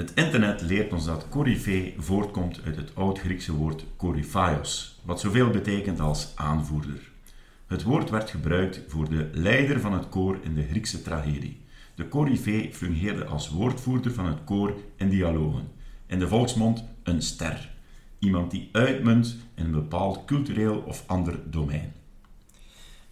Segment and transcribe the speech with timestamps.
[0.00, 6.00] Het internet leert ons dat coryfee voortkomt uit het oud-Griekse woord koryphaios, wat zoveel betekent
[6.00, 7.10] als aanvoerder.
[7.66, 11.60] Het woord werd gebruikt voor de leider van het koor in de Griekse tragedie.
[11.94, 15.68] De coryfee fungeerde als woordvoerder van het koor in dialogen.
[16.06, 17.70] In de volksmond een ster.
[18.18, 21.92] Iemand die uitmunt in een bepaald cultureel of ander domein.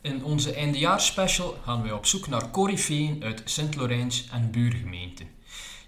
[0.00, 5.37] In onze eindejaarsspecial gaan wij op zoek naar coryfeeën uit Sint-Lorijns en buurgemeenten.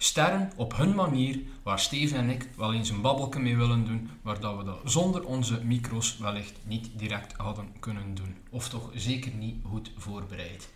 [0.03, 4.11] Sterren op hun manier, waar Steven en ik wel eens een babbelke mee willen doen,
[4.23, 8.37] maar dat we dat zonder onze micro's wellicht niet direct hadden kunnen doen.
[8.51, 10.69] Of toch zeker niet goed voorbereid.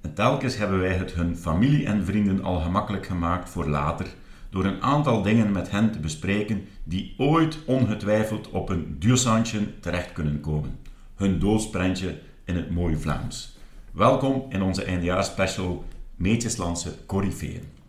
[0.00, 4.06] En telkens hebben wij het hun familie en vrienden al gemakkelijk gemaakt voor later,
[4.50, 10.12] door een aantal dingen met hen te bespreken die ooit ongetwijfeld op een duursandje terecht
[10.12, 10.78] kunnen komen.
[11.14, 13.56] Hun doodsprentje in het mooie Vlaams.
[13.92, 15.84] Welkom in onze eindejaarsspecial
[16.16, 17.82] Meetjeslandse Corifeeën.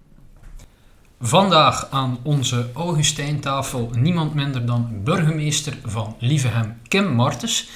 [1.20, 7.70] Vandaag aan onze Augustijntafel niemand minder dan burgemeester van Lievehem, Kim Martens.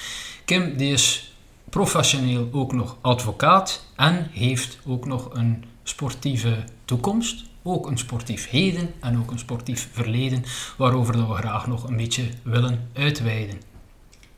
[0.44, 1.34] Kim die is
[1.70, 7.44] professioneel ook nog advocaat en heeft ook nog een sportieve toekomst.
[7.62, 10.44] Ook een sportief heden en ook een sportief verleden,
[10.76, 13.56] waarover we graag nog een beetje willen uitweiden.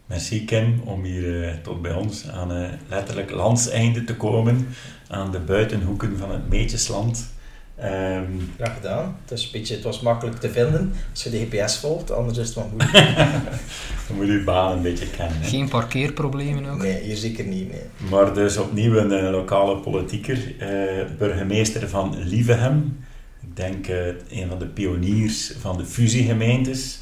[0.07, 4.69] Merci Kim om hier uh, tot bij ons aan uh, letterlijk landseinde te komen,
[5.09, 7.31] aan de buitenhoeken van het Meetjesland.
[7.79, 9.17] Um, Graag gedaan.
[9.23, 12.39] Het, is een beetje, het was makkelijk te vinden als je de GPS volgt, anders
[12.39, 12.93] is het wel moeilijk.
[14.09, 15.41] Dan moet je je baan een beetje kennen.
[15.41, 15.49] Hè?
[15.49, 16.79] Geen parkeerproblemen ook?
[16.83, 17.71] Nee, hier zeker niet.
[17.71, 18.11] Nee.
[18.11, 23.05] Maar dus opnieuw een, een lokale politieker, uh, burgemeester van Lievehem.
[23.41, 27.01] Ik denk uh, een van de pioniers van de fusiegemeentes.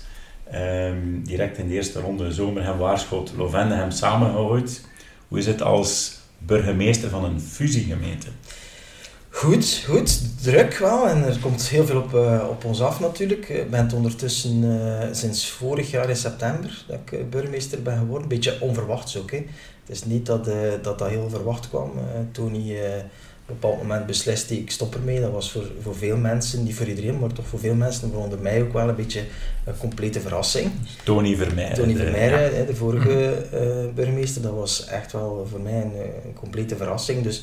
[0.55, 4.81] Um, direct in de eerste ronde Zomerhem, Waarschot, Lovendehem samengehoord.
[5.29, 8.27] Hoe is het als burgemeester van een fusiegemeente?
[9.41, 10.21] Goed, goed.
[10.43, 11.09] Druk wel.
[11.09, 13.49] En er komt heel veel op, uh, op ons af natuurlijk.
[13.49, 18.23] Ik ben ondertussen uh, sinds vorig jaar in september dat ik uh, burgemeester ben geworden.
[18.23, 19.31] Een beetje onverwachts ook.
[19.31, 19.37] Hè.
[19.37, 20.45] Het is niet dat,
[20.83, 21.93] dat dat heel verwacht kwam.
[22.33, 25.21] Tony op een bepaald moment besliste ik stop ermee.
[25.21, 28.39] Dat was voor, voor veel mensen, niet voor iedereen, maar toch voor veel mensen, waaronder
[28.39, 29.25] mij ook wel een beetje
[29.65, 30.71] een complete verrassing.
[31.05, 31.75] Tony Vermeijden.
[31.75, 32.65] Tony Vermeijden, ja.
[32.65, 33.47] de vorige
[33.95, 37.23] burgemeester, dat was echt wel voor mij een, een complete verrassing.
[37.23, 37.43] Dus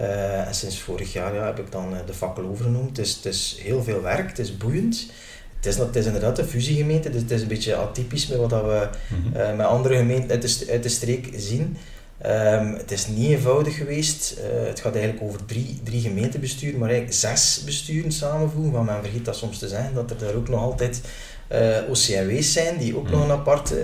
[0.00, 2.88] uh, en sinds vorig jaar ja, heb ik dan de fakkel overgenomen.
[2.88, 5.10] Het is, het is heel veel werk, het is boeiend.
[5.56, 8.50] Het is, het is inderdaad een fusiegemeente, dus het is een beetje atypisch met wat
[8.50, 9.40] we mm -hmm.
[9.40, 11.76] uh, met andere gemeenten uit de, uit de streek zien.
[12.26, 14.34] Um, het is niet eenvoudig geweest.
[14.38, 18.72] Uh, het gaat eigenlijk over drie, drie gemeentebesturen, maar eigenlijk zes besturen samenvoegen.
[18.72, 21.00] Want men vergeet dat soms te zeggen, dat er daar ook nog altijd
[21.88, 23.74] OCMW's zijn, die ook mm nog een apart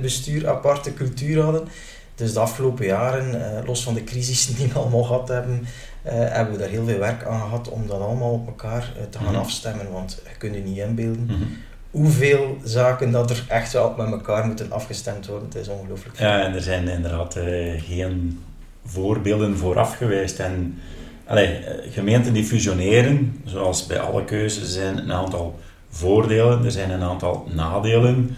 [0.00, 1.68] bestuur, aparte cultuur hadden.
[2.16, 5.66] Dus de afgelopen jaren, uh, los van de crisis die we allemaal gehad hebben,
[6.06, 9.02] uh, hebben we daar heel veel werk aan gehad om dat allemaal op elkaar uh,
[9.10, 9.42] te gaan mm -hmm.
[9.42, 9.90] afstemmen.
[9.92, 11.56] Want je kunt je niet inbeelden mm -hmm.
[11.90, 15.48] hoeveel zaken dat er echt wel met elkaar moeten afgestemd worden.
[15.48, 16.18] Het is ongelooflijk.
[16.18, 17.38] Ja, en er zijn inderdaad
[17.78, 18.42] geen
[18.84, 20.38] voorbeelden vooraf geweest.
[20.38, 20.78] En
[21.26, 21.60] allee,
[21.90, 25.58] gemeenten die fusioneren, zoals bij alle keuzes, zijn een aantal
[25.90, 28.36] voordelen, er zijn een aantal nadelen.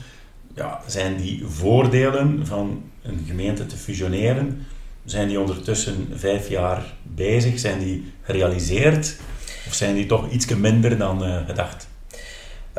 [0.55, 4.67] Ja, zijn die voordelen van een gemeente te fusioneren.
[5.05, 7.59] Zijn die ondertussen vijf jaar bezig?
[7.59, 9.17] Zijn die gerealiseerd?
[9.67, 11.89] Of zijn die toch iets minder dan uh, gedacht?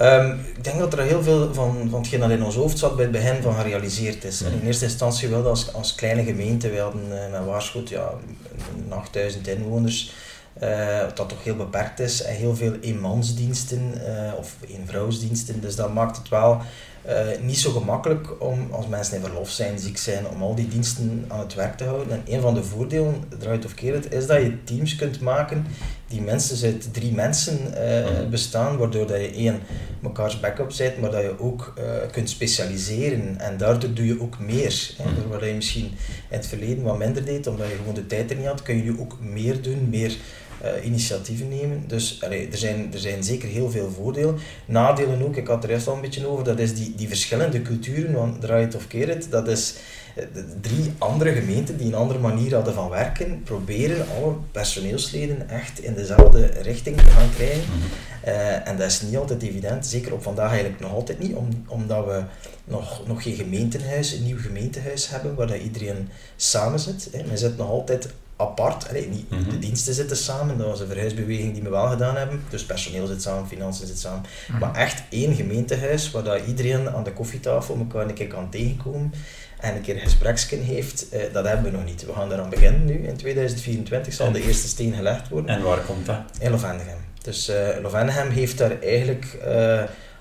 [0.01, 2.95] Um, ik denk dat er heel veel van, van hetgeen dat in ons hoofd zat
[2.95, 4.41] bij het begin van gerealiseerd is.
[4.41, 6.69] En in eerste instantie wel als, als kleine gemeente.
[6.69, 8.09] We hadden uh, met Waarschot ja,
[8.89, 10.13] 8000 inwoners.
[10.63, 12.21] Uh, dat toch heel beperkt is.
[12.21, 13.93] En heel veel eenmansdiensten
[14.37, 15.61] of eenvrouwsdiensten.
[15.61, 16.61] Dus dat maakt het wel
[17.07, 20.67] uh, niet zo gemakkelijk om, als mensen in verlof zijn, ziek zijn, om al die
[20.67, 22.11] diensten aan het werk te houden.
[22.11, 25.65] En een van de voordelen, draait of keert, is dat je teams kunt maken
[26.07, 29.59] die mensen uit drie mensen uh, bestaan, waardoor dat je één,
[29.99, 33.39] mekaars backup bent, maar dat je ook uh, kunt specialiseren.
[33.39, 34.91] En daardoor doe je ook meer.
[34.97, 35.27] Hè.
[35.27, 38.37] Waar je misschien in het verleden wat minder deed, omdat je gewoon de tijd er
[38.37, 40.17] niet had, kun je nu ook meer doen, meer
[40.63, 41.83] uh, initiatieven nemen.
[41.87, 44.37] Dus allee, er, zijn, er zijn zeker heel veel voordelen.
[44.65, 47.61] Nadelen ook, ik had er eerst al een beetje over, dat is die, die verschillende
[47.61, 49.75] culturen, want draai het of keer het, dat is
[50.33, 55.79] de drie andere gemeenten die een andere manier hadden van werken, proberen alle personeelsleden echt
[55.79, 57.63] in dezelfde richting te gaan krijgen.
[57.63, 58.31] -hmm.
[58.33, 61.47] uh, en dat is niet altijd evident, zeker op vandaag eigenlijk nog altijd niet, om,
[61.67, 62.23] omdat we
[62.63, 67.09] nog, nog geen gemeentehuis, een nieuw gemeentehuis hebben waar dat iedereen samen zit.
[67.11, 67.23] Hè.
[67.27, 68.89] Men zit nog altijd apart.
[68.89, 69.49] Allee, niet, mm -hmm.
[69.49, 72.43] De diensten zitten samen, dat was een verhuisbeweging die we wel gedaan hebben.
[72.49, 74.19] Dus personeel zit samen, financiën zit samen.
[74.19, 74.59] Mm -hmm.
[74.59, 79.13] Maar echt één gemeentehuis waar dat iedereen aan de koffietafel elkaar een keer kan tegenkomen
[79.59, 82.05] en een keer een gespreksje heeft, uh, dat hebben we nog niet.
[82.05, 83.07] We gaan eraan beginnen nu.
[83.07, 85.55] In 2024 zal de eerste steen gelegd worden.
[85.55, 86.17] En waar komt dat?
[86.39, 86.97] In Lovendegem.
[87.15, 89.37] Het Dus uh, Lovenham heeft daar eigenlijk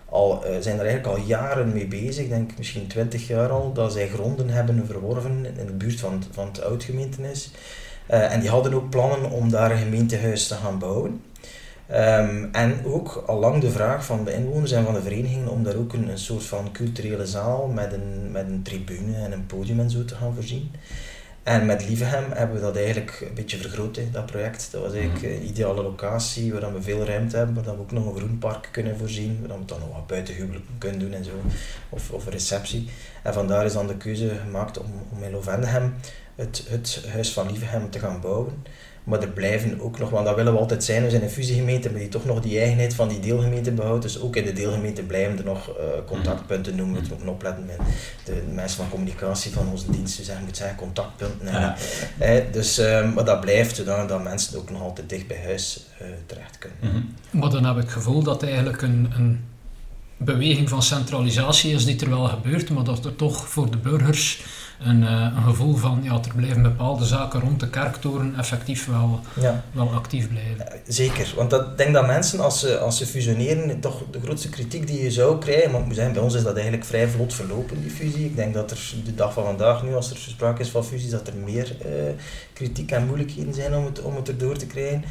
[0.09, 3.93] al, zijn er eigenlijk al jaren mee bezig, ik denk misschien twintig jaar al, dat
[3.93, 7.51] zij gronden hebben verworven in de buurt van, van het oud-gemeentenis.
[8.09, 11.21] En die hadden ook plannen om daar een gemeentehuis te gaan bouwen.
[11.89, 15.63] Ehm, en ook al lang de vraag van de inwoners en van de verenigingen om
[15.63, 19.47] daar ook een, een soort van culturele zaal met een, met een tribune en een
[19.47, 20.71] podium en zo te gaan voorzien.
[21.43, 24.69] En met Lievehem hebben we dat eigenlijk een beetje vergroot, dat project.
[24.71, 25.35] Dat was eigenlijk mhm.
[25.35, 28.99] een ideale locatie waar we veel ruimte hebben, waar we ook nog een groenpark kunnen
[28.99, 31.31] voorzien, waar we dan nog wat buitenhuwelijk kunnen doen en zo,
[31.89, 32.89] of, of een receptie.
[33.23, 35.95] En vandaar is dan de keuze gemaakt om, om in Lovendehem
[36.39, 38.53] het, het Huis van Lievehem te gaan bouwen.
[39.05, 41.91] Maar er blijven ook nog, want dat willen we altijd zijn, we zijn een fusiegemeente,
[41.91, 44.03] maar die toch nog die eigenheid van die deelgemeente behoudt.
[44.03, 45.75] Dus ook in de deelgemeente blijven er nog uh,
[46.07, 47.03] contactpunten noemen.
[47.03, 47.79] We moeten opletten met
[48.25, 51.53] de mensen van communicatie van onze diensten zeggen, moet zeggen contactpunten.
[51.53, 51.77] Ja.
[52.19, 55.87] Eh, dus, uh, maar dat blijft zodat dat mensen ook nog altijd dicht bij huis
[56.03, 56.79] uh, terecht kunnen.
[56.81, 57.41] Mm -hmm.
[57.41, 59.45] Maar dan heb ik het gevoel dat eigenlijk een, een
[60.17, 64.43] beweging van centralisatie is die er wel gebeurt, maar dat er toch voor de burgers
[64.79, 69.21] een, uh, een gevoel van ja, er blijven bepaalde zaken rond de kerktoren effectief wel,
[69.41, 69.63] ja.
[69.73, 70.81] wel actief blijven.
[70.87, 74.49] Zeker, want dat, ik denk dat mensen als ze, als ze fusioneren, toch de grootste
[74.49, 77.81] kritiek die je zou krijgen, want zijn, bij ons is dat eigenlijk vrij vlot verlopen,
[77.83, 78.25] die fusie.
[78.25, 81.11] Ik denk dat er de dag van vandaag nu, als er sprake is van fusies,
[81.11, 81.93] dat er meer uh,
[82.59, 85.05] kritiek en moeilijkheden zijn om het, om het erdoor te krijgen.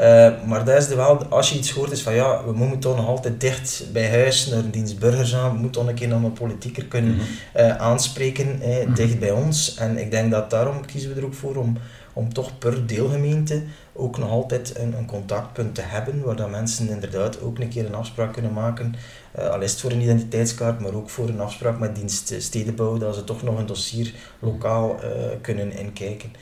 [0.00, 2.78] Uh, maar dat is de wel, als je iets hoort, is van ja, we moeten
[2.78, 5.52] toch nog altijd dicht bij huis naar een dienstburgers aan.
[5.52, 7.18] We moeten toch een keer naar een politieker kunnen
[7.56, 9.74] uh, aanspreken, eh, dicht bij ons.
[9.74, 11.76] En ik denk dat daarom kiezen we er ook voor om,
[12.12, 13.62] om toch per deelgemeente
[13.92, 17.86] ook nog altijd een, een contactpunt te hebben, waar dat mensen inderdaad ook een keer
[17.86, 18.94] een afspraak kunnen maken.
[19.38, 22.98] Uh, al is het voor een identiteitskaart, maar ook voor een afspraak met dienst stedenbouw,
[22.98, 25.00] dat ze toch nog een dossier lokaal
[25.40, 26.32] kunnen inkijken.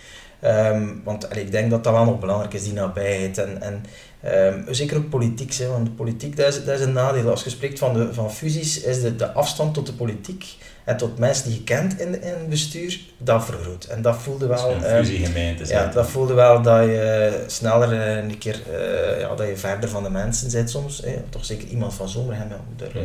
[0.44, 3.38] Um, want allee, ik denk dat dat wel nog belangrijk is, die nabijheid.
[3.38, 3.84] En, en
[4.54, 7.30] um, zeker ook politiek, hè, want politiek dat is, dat is een nadeel.
[7.30, 10.44] Als je spreekt van, de, van fusies, is de, de afstand tot de politiek
[10.84, 13.84] en tot mensen die je kent in, in het bestuur, dat vergroot.
[13.84, 14.70] En dat voelde wel...
[14.70, 15.66] Een fusiegemeente.
[15.66, 19.88] ja, dat voelde wel dat je sneller uh, een keer, uh, ja, dat je verder
[19.88, 21.02] van de mensen zit soms.
[21.04, 21.22] Hè.
[21.28, 23.00] Toch zeker iemand van Zomerhem, ja,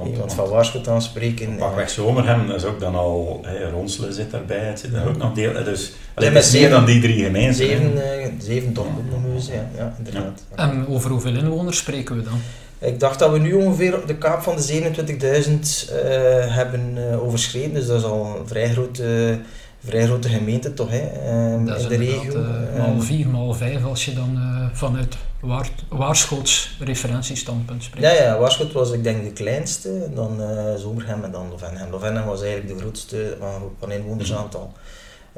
[0.00, 1.56] uh, iemand van Waarschuwt aanspreken.
[1.56, 5.16] Pakweg Zomerhem, dat is ook dan al, hey, Ronselen zit daarbij, het zit er ook
[5.16, 7.54] nog deel, dus alleen met meer dan die drie gemeenten.
[7.54, 8.00] Zeven,
[8.38, 10.42] zeven dorpen nog eens, ja, ja, inderdaad.
[10.54, 12.40] En over hoeveel inwoners spreken we dan?
[12.78, 16.00] Ik dacht dat we nu ongeveer de kaap van de 27.000 uh,
[16.54, 19.38] hebben uh, overschreden, dus dat is al een vrij grote,
[19.86, 21.02] vrij grote gemeente toch, hè,
[21.52, 22.40] um, in de regio.
[22.40, 24.38] Uh, maal 4, maal 5 als je dan
[24.72, 28.06] vanuit Waar, Waarschoots referentiestandpunt spreekt.
[28.06, 30.40] Ja, ja, Waarschoot was ik denk de kleinste, dan
[30.78, 31.90] Zomerhem en dan Lovenhem.
[31.90, 34.72] Lovenhem was eigenlijk de grootste van, van inwonersaantal.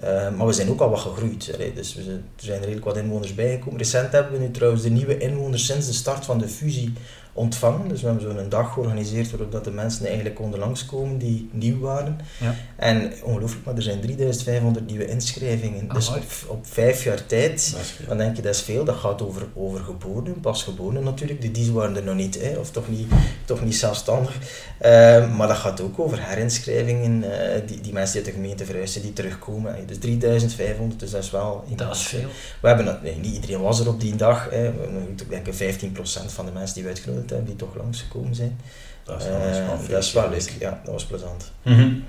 [0.05, 1.47] Uh, maar we zijn ook al wat gegroeid.
[1.47, 1.73] Hè.
[1.75, 3.79] Dus we zijn, er zijn redelijk wat inwoners bijgekomen.
[3.79, 6.93] Recent hebben we nu trouwens de nieuwe inwoners sinds de start van de fusie
[7.38, 7.88] ontvangen.
[7.88, 11.79] Dus we hebben zo'n dag georganiseerd waarop dat de mensen eigenlijk konden langskomen die nieuw
[11.79, 12.19] waren.
[12.40, 12.55] Ja.
[12.76, 15.88] En ongelooflijk, maar er zijn 3500 nieuwe inschrijvingen.
[15.88, 17.76] dus op, op, vijf jaar tijd,
[18.08, 18.85] dan denk je dat is veel.
[18.85, 21.40] Dat gaat over, over geboren, pasgeboren natuurlijk.
[21.40, 23.06] De die waren er nog niet, hè, of toch niet,
[23.44, 24.37] toch niet zelfstandig.
[24.82, 27.31] Uh, maar dat gaat ook over herinschrijvingen, uh,
[27.67, 29.87] die, die mensen die uit de gemeente verhuizen, die terugkomen.
[29.87, 31.64] Dus 3500, dus dat is wel...
[31.76, 32.29] Dat is veel.
[32.61, 34.50] We hebben, nee, niet iedereen was er op die dag.
[34.50, 34.69] Hè.
[34.69, 38.61] Ik denk 15% van de mensen die we uitgenodigd die toch langsgekomen zijn.
[39.05, 41.52] Dat is wel, uh, dat is wel leuk, ja, dat was plezant.
[41.62, 42.05] Mm -hmm.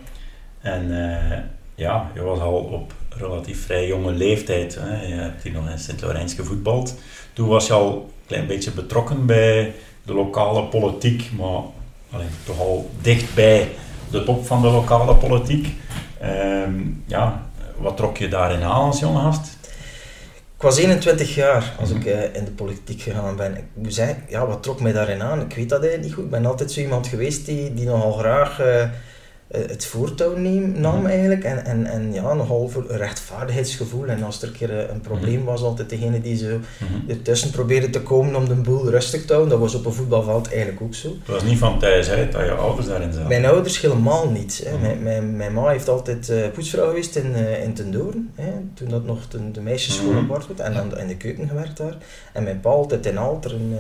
[0.62, 1.38] En uh,
[1.76, 4.78] ja, je was al op relatief vrij jonge leeftijd.
[4.80, 5.06] Hè.
[5.06, 6.96] Je hebt hier nog in Sint-Laurens gevoetbald.
[7.34, 11.62] Toen was je al een klein beetje betrokken bij de lokale politiek, maar
[12.12, 13.70] alleen, toch al dicht bij
[14.12, 15.76] de top van de lokale politiek.
[16.24, 17.44] Um, ja,
[17.78, 19.58] wat trok je daarin aan als jonge gast?
[20.60, 23.58] Ik was 21 jaar als ik uh, in de politiek gegaan ben.
[23.58, 25.42] Ik moet zeggen, ja, wat trok mij daarin aan?
[25.42, 26.24] Ik weet dat eigenlijk niet goed.
[26.24, 28.90] Ik ben altijd zo iemand geweest die, die nogal graag uh, eh,
[29.50, 31.06] het voortouw neem, nam mhm.
[31.06, 31.44] eigenlijk.
[31.44, 34.08] En, en, en ja, nogal voor een rechtvaardigheidsgevoel.
[34.08, 37.10] En als er een keer eh, een probleem was, altijd degene die zo mhm.
[37.10, 39.52] ertussen probeerde te komen om de boel rustig te houden.
[39.52, 41.08] Dat was op een voetbalveld eigenlijk ook zo.
[41.08, 43.28] Het was niet van thuis uit dat je ouders daarin zaten?
[43.28, 44.62] Mijn ouders helemaal niet.
[44.66, 44.72] Hè.
[44.72, 44.82] Mhm.
[44.82, 48.32] Mijn, mijn, mijn ma heeft altijd uh, poetsvrouw geweest in, uh, in Tendoren.
[48.36, 48.52] Hè.
[48.74, 50.28] Toen dat nog de, de meisjesschool mm -hmm.
[50.28, 50.60] werd.
[50.60, 51.98] En dan in de keuken gewerkt daar.
[52.34, 53.54] En mijn pa altijd in Alter.
[53.54, 53.76] Een,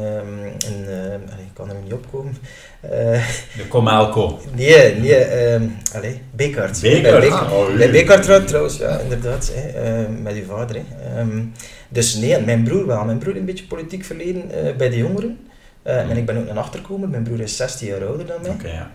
[0.68, 2.38] een, ik kan er niet opkomen.
[2.82, 4.40] De Comalco.
[4.56, 5.54] Nee, nee.
[5.54, 6.82] Um, allee, Bekart.
[6.82, 7.20] Bekart?
[7.20, 9.52] Bij, oh, bij Bekart trouwens, ja, inderdaad.
[9.54, 10.76] Hè, uh, met uw vader.
[10.76, 11.20] Hè.
[11.20, 11.54] Um,
[11.90, 13.06] dus nee, mijn broer wel.
[13.06, 15.40] Mijn broer een beetje politiek verleden uh, bij de jongeren.
[15.84, 16.10] Uh, mm.
[16.10, 17.10] En ik ben ook een achterkomer.
[17.10, 18.52] Mijn broer is 16 jaar ouder dan mij.
[18.52, 18.92] Okay, ja.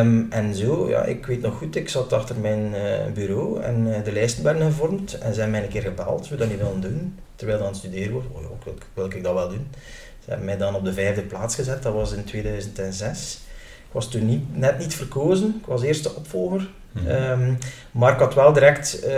[0.00, 2.74] Um, en zo, ja, ik weet nog goed, ik zat achter mijn
[3.14, 5.18] bureau en de lijsten werden gevormd.
[5.18, 7.18] En ze hebben mij een keer gebeld, we dat niet willen doen.
[7.36, 8.24] Terwijl dat aan het studeren was.
[8.32, 9.66] Oh, ja, wil, wil ik dat wel doen.
[10.30, 13.40] Hebben mij dan op de vijfde plaats gezet, dat was in 2006.
[13.86, 16.68] Ik was toen niet, net niet verkozen, ik was eerste opvolger.
[16.92, 17.06] Mhm.
[17.06, 17.54] Ehm,
[17.90, 19.14] maar ik had wel direct eh,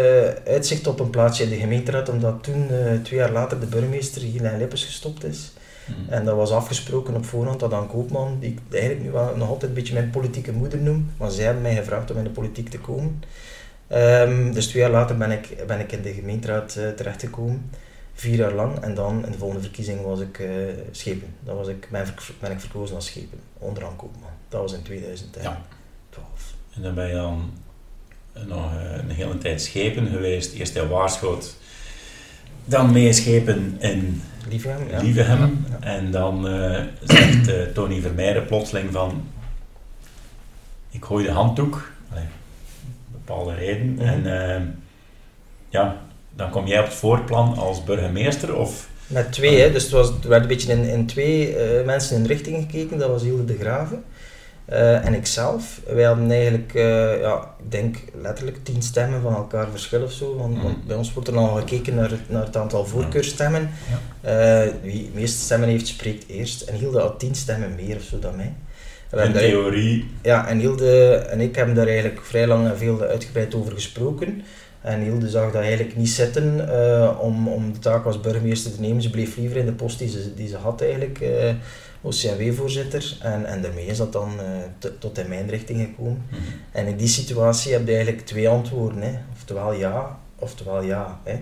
[0.46, 4.20] uitzicht op een plaatsje in de gemeenteraad, omdat toen, eh, twee jaar later, de burgemeester
[4.20, 5.52] Gilijn Lippes gestopt is.
[5.86, 6.12] Mhm.
[6.12, 9.48] En dat was afgesproken op voorhand dat aan Koopman, die ik eigenlijk nu wel nog
[9.48, 12.30] altijd een beetje mijn politieke moeder noem, maar zij hebben mij gevraagd om in de
[12.30, 13.22] politiek te komen.
[13.86, 17.70] Ehm, dus twee jaar later ben ik, ben ik in de gemeenteraad eh, terechtgekomen,
[18.22, 18.78] vier jaar lang.
[18.78, 20.48] En dan in de volgende verkiezing was ik eh,
[20.90, 21.34] schepen.
[21.44, 24.30] Dan was ik, ben, ik- ben ik verkozen als schepen, onderaan Koopman.
[24.48, 25.44] Dat was in 2012.
[25.46, 25.62] Ja.
[26.76, 27.50] En dan ben je dan
[28.46, 30.52] nog eh, een hele tijd schepen geweest.
[30.54, 31.56] Eerst in Waarschoot,
[32.64, 34.22] dan meeschepen in
[34.90, 35.00] ja.
[35.02, 35.64] Lievehem.
[35.70, 35.76] Ja.
[35.80, 39.26] En dan eh, zegt eh, Tony Vermeijden plotseling van...
[40.90, 41.90] Ik gooi de handdoek.
[42.10, 42.24] Allee,
[43.12, 43.92] bepaalde reden.
[43.92, 44.00] Mhm.
[44.02, 44.62] En eh,
[45.68, 46.02] ja,
[46.36, 48.88] dan kom jij op het voorplan als burgemeester of...
[49.06, 49.72] Met twee, hè.
[49.72, 52.98] dus het was, er werd een beetje in, in twee eh, mensen in richting gekeken.
[52.98, 54.04] Dat was Hilde de Graven
[54.64, 55.80] eh, en ikzelf.
[55.86, 60.36] Wij hadden eigenlijk, eh, ja, ik denk letterlijk tien stemmen van elkaar verschil of zo.
[60.36, 60.62] Want, Mhm.
[60.62, 63.70] want bij ons wordt er al gekeken naar het, naar het aantal voorkeurstemmen.
[64.22, 64.68] Ja.
[64.82, 66.60] Wie de meeste stemmen heeft, spreekt eerst.
[66.62, 68.54] En Hilde had tien stemmen meer of zo dan mij.
[69.10, 70.10] In daar- theorie...
[70.22, 74.42] ja, en Hilde en ik hebben daar eigenlijk vrij lang en veel uitgebreid over gesproken.
[74.82, 78.80] En Hilde zag dat eigenlijk niet zitten eh, om, om de taak als burgemeester te
[78.80, 79.02] nemen.
[79.02, 81.54] Ze bleef liever in de post die ze, die ze had eigenlijk, eh
[82.04, 83.16] OCMW-voorzitter.
[83.20, 86.22] En, en daarmee is dat dan eh, tot in mijn richting gekomen.
[86.28, 86.40] Mhm.
[86.72, 89.02] En in die situatie heb je eigenlijk twee antwoorden.
[89.02, 89.18] Hè.
[89.32, 91.20] Oftewel ja, oftewel ja.
[91.24, 91.38] Hè.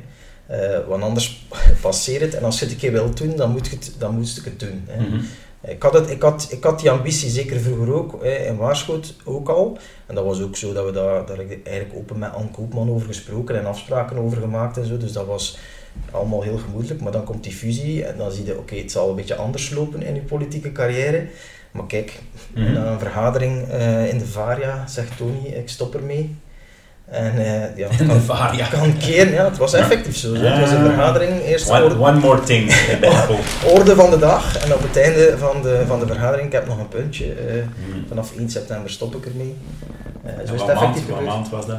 [0.87, 1.47] Want anders
[1.83, 2.35] passeert het.
[2.35, 4.41] En als je het een keer wilt doen, dan moet je het, dan moet je
[4.45, 4.85] het doen.
[4.87, 5.01] Hè.
[5.03, 5.21] Mhm.
[5.67, 9.14] Ik had, het, ik, had, ik had die ambitie zeker vroeger ook, hè, in Waarschoot
[9.25, 9.79] ook al.
[10.07, 12.90] En dat was ook zo dat we daar, daar ik eigenlijk open met Anne Koopman
[12.90, 14.97] over gesproken en afspraken over gemaakt en zo.
[14.97, 15.59] Dus dat was
[16.11, 17.00] allemaal heel gemoedelijk.
[17.00, 19.71] Maar dan komt die fusie en dan zie je, oké, het zal een beetje anders
[19.71, 21.26] lopen in je politieke carrière.
[21.71, 22.19] Maar kijk,
[22.55, 22.73] Mhm.
[22.73, 26.37] na een vergadering eh, in de Varia zegt Tony, ik stop ermee.
[27.11, 28.67] En eh, ja, In de kan, Varia.
[28.67, 30.35] kan keren, ja, het was effectief zo.
[30.35, 30.90] Het was een Ja.
[30.90, 32.67] vergadering, eerst One, orde, one more thing,
[33.00, 33.38] Bijbel.
[33.67, 34.57] orde van de dag.
[34.59, 37.55] En op het einde van de, van de vergadering, ik heb nog een puntje, eh,
[37.55, 38.07] Mhm.
[38.09, 39.57] vanaf 1 september stop ik ermee.
[40.25, 41.79] Eh, zo is het effectief maand was dat?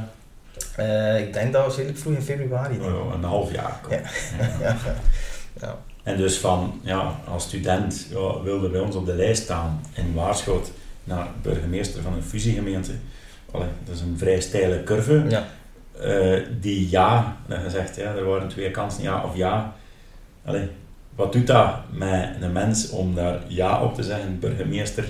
[0.76, 2.80] Eh, ik denk dat was redelijk vroeg in februari.
[2.82, 3.80] Oh, een half jaar.
[3.90, 3.96] Ja.
[3.98, 4.02] Ja.
[4.62, 4.76] Ja.
[5.62, 5.76] Ja.
[6.04, 10.14] En dus van, ja, als student ja, wilde bij ons op de lijst staan in
[10.14, 10.72] Waarschoot
[11.04, 12.92] naar burgemeester van een fusiegemeente.
[13.52, 15.26] Allee, dat is een vrij steile curve.
[15.30, 15.46] Ja.
[16.00, 19.74] Eh, die ja, dat gezegd, ja, er waren twee kansen, ja of ja.
[20.46, 20.70] Allee,
[21.16, 25.06] wat doet dat met een mens om daar ja op te zeggen, burgemeester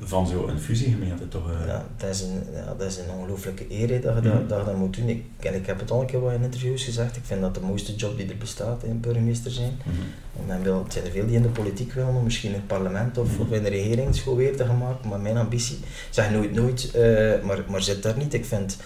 [0.00, 1.50] van zo'n fusiegemeente toch?
[1.50, 1.66] eh?
[1.66, 4.46] Ja, dat is een, ja, dat is een ongelooflijke eer hè, dat, je dat, Mhm.
[4.48, 5.08] dat je dat moet doen.
[5.08, 7.16] Ik, en ik heb het al een keer wat in interviews gezegd.
[7.16, 9.78] Ik vind dat de mooiste job die er bestaat, in burgemeester zijn.
[9.84, 9.96] Mhm.
[10.40, 12.66] En men wil, het zijn er veel die in de politiek willen, misschien in het
[12.66, 15.08] parlement of, of in de regering het schoon weer te gaan maken.
[15.08, 15.78] Maar mijn ambitie,
[16.10, 18.34] zeg nooit nooit, eh, maar, maar zit daar niet.
[18.34, 18.76] Ik vind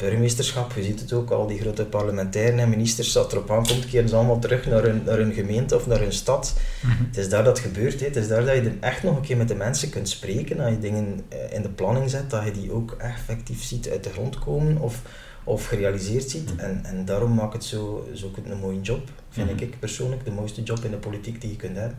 [0.00, 4.08] burgemeesterschap, je ziet het ook, al die grote parlementairen en ministers, dat erop aankomt, keren
[4.08, 6.58] ze allemaal terug naar hun, naar hun gemeente of naar hun stad.
[6.82, 7.04] Mhm.
[7.06, 8.00] Het is daar dat het gebeurt.
[8.00, 8.06] Hè.
[8.06, 10.56] Het is daar dat je echt nog een keer met de mensen kunt spreken.
[10.56, 14.04] Dat je dingen eh, in de planning zet, dat je die ook effectief ziet uit
[14.04, 15.02] de grond komen of,
[15.44, 16.54] of gerealiseerd ziet.
[16.54, 16.64] Mhm.
[16.64, 19.62] En, en daarom maakt het zo, zo ook een mooie job, vind Mhm.
[19.62, 20.24] ik persoonlijk.
[20.24, 21.98] De mooiste job in de politiek die je kunt hebben.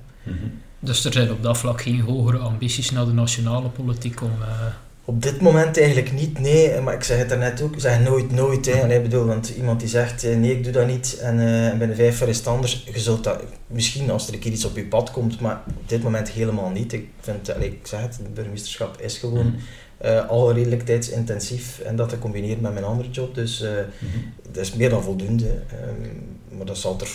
[0.80, 4.32] Dus er zijn op dat vlak geen hogere ambities naar de nationale politiek om...
[4.42, 4.66] eh,
[5.12, 6.82] Op dit moment eigenlijk niet, nee.
[6.82, 8.66] Maar ik zeg het daarnet ook, ik zeg nooit nooit.
[8.66, 8.82] Hè.
[8.82, 11.78] Allee, bedoel, want iemand die zegt, eh, nee, ik doe dat niet en, eh, en
[11.78, 12.84] binnen vijf jaar is het anders.
[12.94, 15.90] Je zult dat, misschien als er een keer iets op je pad komt, maar op
[15.90, 16.94] dit moment helemaal niet.
[16.94, 19.56] Ik vind, allee, ik zeg het, het burgemeesterschap is gewoon Mhm.
[20.02, 23.36] Eh, al redelijk tijdsintensief en dat te combineren met mijn andere job.
[23.36, 24.18] Dus eh, Mhm.
[24.52, 25.48] dat is meer dan voldoende.
[25.48, 26.10] Ehm,
[26.58, 27.10] maar dat, zal er,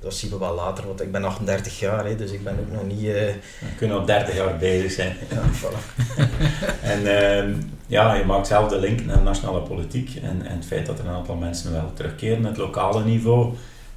[0.00, 2.72] dat zien we wel later, want ik ben 38 jaar, hè, dus ik ben ook
[2.72, 3.06] nog niet...
[3.06, 3.12] eh,
[3.60, 5.16] We kunnen al 30 jaar bezig zijn.
[5.30, 6.04] ja, voilà.
[6.92, 7.52] En ehm,
[7.86, 10.98] ja, je maakt zelf de link naar de nationale politiek en, en het feit dat
[10.98, 13.54] er een aantal mensen wel terugkeren naar het lokale niveau.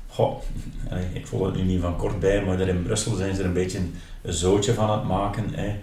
[0.08, 0.42] Goh,
[1.14, 3.48] ik volg het nu niet van kort bij, maar er in Brussel zijn ze er
[3.48, 3.78] een beetje
[4.22, 5.46] een zootje van aan het maken.
[5.52, 5.76] Hè.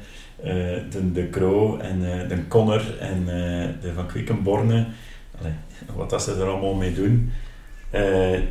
[0.43, 0.51] Eh,
[0.91, 4.87] de, de en eh, de Conner en eh, de Van Quickenborne.
[5.95, 7.33] Wat dat ze er allemaal mee doen.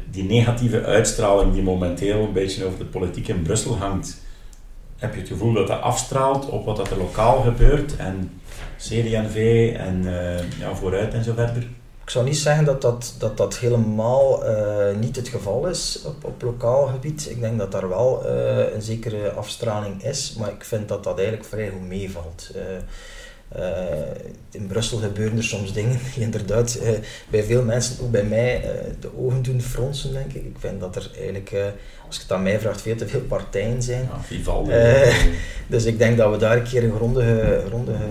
[0.09, 4.21] Die negatieve uitstraling die momenteel een beetje over de politiek in Brussel hangt,
[4.97, 8.41] heb je het gevoel dat dat afstraalt op wat dat er lokaal gebeurt en
[8.77, 10.03] CD&V en
[10.59, 11.67] ja, vooruit en zo verder?
[12.11, 16.23] Ik zou niet zeggen dat dat, dat, dat helemaal eh, niet het geval is op,
[16.23, 17.27] op lokaal gebied.
[17.29, 21.17] Ik denk dat daar wel eh, een zekere afstraling is, maar ik vind dat dat
[21.17, 22.51] eigenlijk vrij goed meevalt.
[23.49, 23.61] Eh,
[24.51, 26.79] in Brussel gebeuren er soms dingen die inderdaad
[27.29, 28.63] bij veel mensen, ook bij mij,
[28.99, 30.45] de ogen doen fronsen, denk ik.
[30.45, 31.51] Ik vind dat er eigenlijk,
[32.07, 34.01] als je het aan mij vraagt, veel te veel partijen zijn.
[34.01, 34.17] Ja,
[35.75, 38.07] dus ik denk dat we daar een keer een grondige, grondige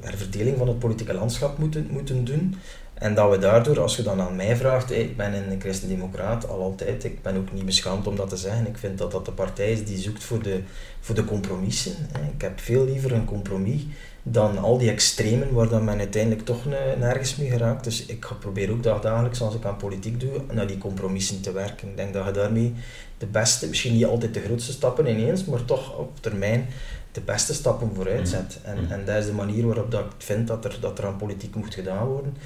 [0.00, 2.54] herverdeling van het politieke landschap moeten, moeten doen.
[2.98, 6.60] En dat we daardoor, als je dan aan mij vraagt, ik ben een christendemocraat al
[6.60, 8.66] altijd, ik ben ook niet beschaamd om dat te zeggen.
[8.66, 10.60] Ik vind dat dat de partij is die zoekt voor de,
[11.00, 11.92] voor de compromissen.
[12.34, 13.86] Ik heb veel liever een compromis
[14.22, 16.64] dan al die extremen waar dan men uiteindelijk toch
[16.98, 17.84] nergens mee geraakt.
[17.84, 21.52] Dus ik ga proberen ook dagelijks, als ik aan politiek doe, naar die compromissen te
[21.52, 21.88] werken.
[21.88, 22.74] Ik denk dat je daarmee
[23.18, 26.66] de beste, misschien niet altijd de grootste stappen ineens, maar toch op termijn
[27.12, 28.58] de beste stappen vooruit zet.
[28.62, 31.16] En, en dat is de manier waarop dat ik vind dat er, dat er aan
[31.16, 32.36] politiek moet gedaan worden.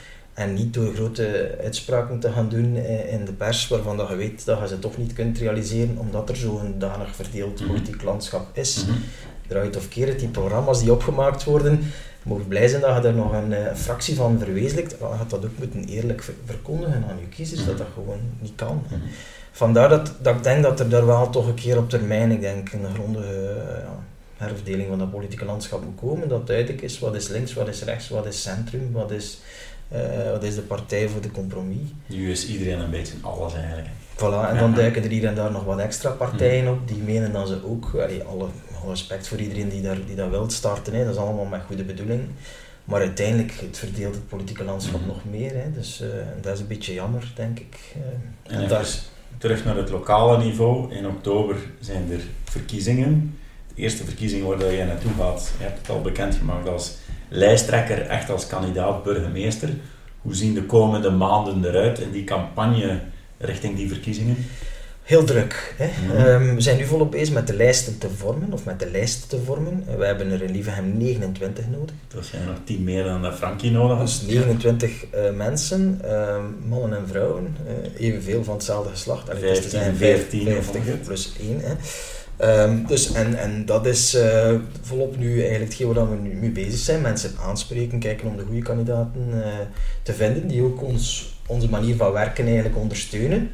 [0.40, 2.76] En niet door grote uitspraken te gaan doen
[3.10, 6.28] in de pers, waarvan dat je weet dat je ze toch niet kunt realiseren, omdat
[6.28, 7.68] er zo'n danig verdeeld mhm.
[7.68, 8.84] politiek landschap is.
[8.84, 8.94] Mm
[9.46, 11.80] Draait of keren, die programma's die opgemaakt worden,
[12.22, 15.00] mogen blij zijn dat je er nog een, eh, fractie van verwezenlijkt.
[15.00, 18.54] Maar je had dat ook moeten eerlijk verkondigen aan je kiezers, dat dat gewoon niet
[18.54, 18.82] kan.
[18.86, 19.00] Mhm.
[19.50, 22.40] Vandaar dat, dat ik denk dat er daar wel toch een keer op termijn, ik
[22.40, 23.98] denk, een grondige eh, ja,
[24.36, 26.28] herverdeling van dat politieke landschap moet komen.
[26.28, 29.38] Dat duidelijk is wat is links, wat is rechts, wat is centrum, wat is
[29.92, 31.88] uh, wat is de partij voor de compromis?
[32.06, 33.88] Nu is iedereen een beetje alles eigenlijk.
[34.16, 36.74] Voilà, en dan duiken er hier en daar nog wat extra partijen hmm.
[36.74, 38.46] op, die menen dat ze ook, allee, alle,
[38.88, 41.84] respect voor iedereen die, daar, die dat wil starten, hè, dat is allemaal met goede
[41.84, 42.22] bedoeling.
[42.84, 45.08] Maar uiteindelijk het verdeelt het politieke landschap hmm.
[45.08, 46.08] nog meer, hè, dus uh,
[46.40, 47.94] dat is een beetje jammer, denk ik.
[48.46, 48.88] Uh, en daar...
[49.38, 53.38] terug naar het lokale niveau, in oktober zijn er verkiezingen.
[53.74, 56.96] De eerste verkiezing waar je naartoe gaat, je hebt het al bekendgemaakt als
[57.30, 59.68] lijsttrekker, echt als kandidaat burgemeester.
[60.22, 63.00] Hoe zien de komende maanden eruit in die campagne
[63.38, 64.36] richting die verkiezingen?
[65.02, 65.74] Heel druk.
[65.76, 65.88] Hè?
[66.06, 66.26] Mhm.
[66.26, 69.28] Ehm, we zijn nu volop bezig met de lijsten te vormen, of met de lijsten
[69.28, 69.84] te vormen.
[69.98, 71.94] We hebben er in Lievehem 29 nodig.
[72.08, 76.36] Dat zijn nog 10 meer dan de Frankie nodig Dus 29 uh, mensen, uh,
[76.68, 79.28] mannen en vrouwen, uh, evenveel van hetzelfde geslacht.
[79.38, 81.60] 15, 14 50 plus 1.
[81.60, 81.74] Hè?
[82.44, 86.50] Um, dus, en, en dat is uh, volop nu eigenlijk hetgeen waar we nu mee
[86.50, 87.00] bezig zijn.
[87.00, 89.44] Mensen aanspreken, kijken om de goede kandidaten uh,
[90.02, 93.50] te vinden, die ook ons, onze manier van werken eigenlijk ondersteunen.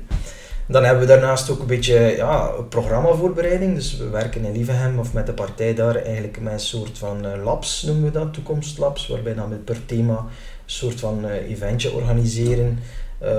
[0.68, 3.74] Dan hebben we daarnaast ook een beetje ja, programmavoorbereiding.
[3.74, 7.26] Dus we werken in Lievehem of met de partij daar eigenlijk met een soort van
[7.26, 10.26] uh, labs, noemen we dat, toekomstlabs, waarbij dan met per thema een
[10.64, 12.78] soort van eventje organiseren.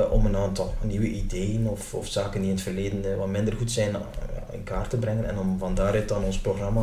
[0.10, 3.72] Om een aantal nieuwe ideeën of, of zaken die in het verleden wat minder goed
[3.72, 3.96] zijn
[4.52, 6.82] in kaart te brengen en om van daaruit dan ons programma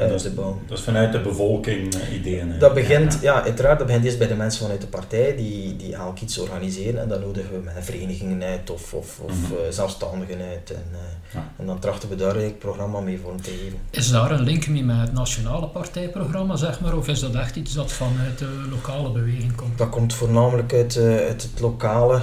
[0.00, 0.58] uh, te bouwen.
[0.66, 2.58] Dat is vanuit de bevolking uh, ideeën.
[2.58, 5.94] Dat begint, ja, uiteraard, dat begint eerst bij de mensen vanuit de partij die, die
[5.94, 9.72] elk iets organiseren en dan nodigen we met verenigingen uit of, of, of mm -hmm.
[9.72, 10.84] zelfstandigen uit en,
[11.32, 11.52] ja.
[11.58, 13.78] en dan trachten we daar het programma mee vorm te geven.
[13.90, 17.56] Is daar een link mee met het nationale partijprogramma, zeg maar, of is dat echt
[17.56, 19.78] iets dat vanuit de lokale beweging komt?
[19.78, 22.22] Dat komt voornamelijk uit, uit het lokale,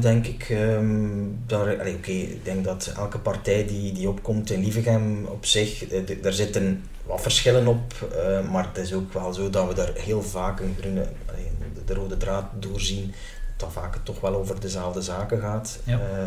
[0.00, 0.48] denk ik.
[0.50, 5.88] Um, okay, ik denk dat elke partij die, die opkomt komt in Lievegem op zich,
[5.88, 9.74] eh, daar zitten wat verschillen op, uh, maar het is ook wel zo dat we
[9.74, 11.06] daar heel vaak een groene,
[11.86, 13.14] de rode draad doorzien,
[13.56, 15.78] dat vaak toch wel over dezelfde zaken gaat.
[15.84, 15.98] Ja.
[15.98, 16.24] Uh,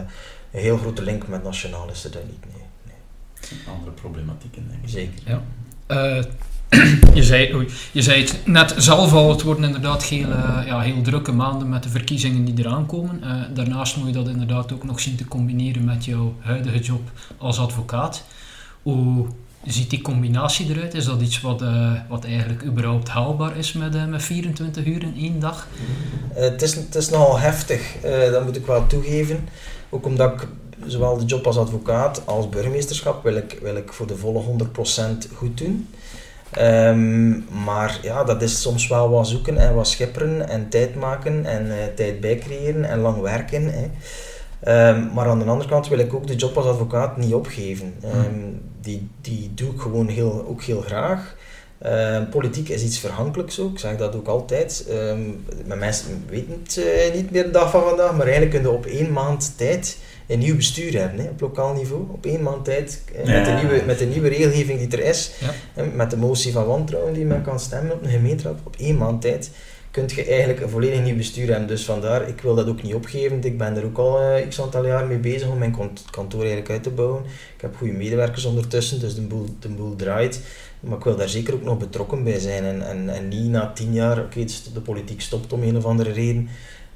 [0.51, 2.63] een heel grote link met nationaal is er daar niet, nee.
[2.85, 3.75] nee.
[3.75, 4.89] Andere problematieken, denk ik.
[4.89, 5.41] Zeker.
[5.87, 6.23] Ja.
[7.13, 10.27] Je, zei, je zei het net zelf al, het worden inderdaad heel,
[10.65, 13.21] ja, heel drukke maanden met de verkiezingen die eraan komen.
[13.23, 17.11] Uh, daarnaast moet je dat inderdaad ook nog zien te combineren met jouw huidige job
[17.37, 18.23] als advocaat.
[18.81, 19.25] Hoe
[19.65, 20.93] ziet die combinatie eruit?
[20.93, 25.15] Is dat iets wat, uh, wat eigenlijk überhaupt haalbaar is met, met 24 uur in
[25.17, 25.67] één dag?
[26.33, 27.95] het, is, het is nogal heftig,
[28.31, 29.47] dat moet ik wel toegeven.
[29.89, 30.47] Ook omdat ik
[30.85, 35.35] zowel de job als advocaat als burgemeesterschap wil ik, wil ik voor de volle 100%
[35.35, 35.87] goed doen.
[36.57, 41.45] Um, maar ja, dat is soms wel wat zoeken en wat schipperen en tijd maken
[41.45, 43.71] en uh, tijd bijcreëren en lang werken.
[43.73, 43.83] Hè.
[44.89, 47.93] Um, maar aan de andere kant wil ik ook de job als advocaat niet opgeven.
[48.03, 51.35] Um, die, die doe ik gewoon heel, ook heel graag.
[52.29, 54.85] politiek is iets verhankelijks ook, ik zeg dat ook altijd.
[55.67, 58.77] maar mensen weten het uh, niet meer de dag van vandaag, maar eigenlijk kun je
[58.77, 59.97] op één maand tijd
[60.29, 62.03] een nieuw bestuur hebben hè, op lokaal niveau.
[62.11, 65.31] Op één maand tijd, met, de nieuwe, met de nieuwe regelgeving die er is,
[65.75, 65.83] ja.
[65.93, 69.21] met de motie van wantrouwen die men kan stemmen op een gemeenteraad, op één maand
[69.21, 69.51] tijd
[69.91, 71.67] kun je eigenlijk een volledig nieuw bestuur hebben.
[71.67, 73.43] Dus vandaar, ik wil dat ook niet opgeven.
[73.43, 75.75] Ik ben er ook al uh, x aantal jaar mee bezig om mijn
[76.11, 77.23] kantoor eigenlijk uit te bouwen.
[77.55, 80.41] Ik heb goede medewerkers ondertussen, dus de boel, de boel draait.
[80.79, 82.63] Maar ik wil daar zeker ook nog betrokken bij zijn.
[82.63, 86.11] En, en, en niet na tien jaar, oké, de politiek stopt om een of andere
[86.11, 86.49] reden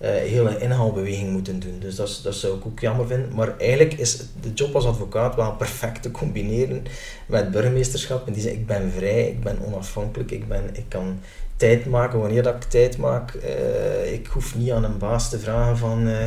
[0.03, 1.79] uh, hele inhaalbeweging moeten doen.
[1.79, 3.35] Dus dat, dat zou ik ook jammer vinden.
[3.35, 6.83] Maar eigenlijk is de job als advocaat wel perfect te combineren
[7.25, 8.27] met burgemeesterschap.
[8.27, 11.19] En die zegt, ik ben vrij, ik ben onafhankelijk, ik, ben, ik kan
[11.55, 13.33] tijd maken wanneer dat ik tijd maak.
[13.33, 16.17] Uh, ik hoef niet aan een baas te vragen van uh,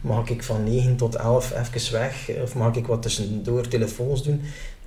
[0.00, 4.40] mag ik van 9 tot 11 even weg of mag ik wat tussendoor telefoons doen.